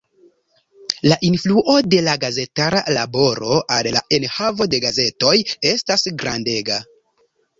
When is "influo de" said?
1.27-1.99